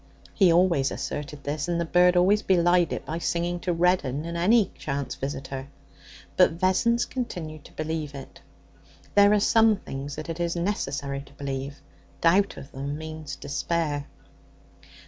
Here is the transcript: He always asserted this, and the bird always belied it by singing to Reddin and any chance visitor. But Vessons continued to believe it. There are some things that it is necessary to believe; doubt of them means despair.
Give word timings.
He 0.33 0.51
always 0.51 0.89
asserted 0.89 1.43
this, 1.43 1.67
and 1.67 1.79
the 1.79 1.85
bird 1.85 2.17
always 2.17 2.41
belied 2.41 2.91
it 2.91 3.05
by 3.05 3.19
singing 3.19 3.59
to 3.59 3.71
Reddin 3.71 4.25
and 4.25 4.35
any 4.35 4.71
chance 4.75 5.13
visitor. 5.13 5.67
But 6.35 6.53
Vessons 6.53 7.05
continued 7.05 7.63
to 7.65 7.71
believe 7.73 8.15
it. 8.15 8.41
There 9.13 9.31
are 9.31 9.39
some 9.39 9.75
things 9.75 10.15
that 10.15 10.27
it 10.27 10.39
is 10.39 10.55
necessary 10.55 11.21
to 11.21 11.33
believe; 11.33 11.83
doubt 12.19 12.57
of 12.57 12.71
them 12.71 12.97
means 12.97 13.35
despair. 13.35 14.07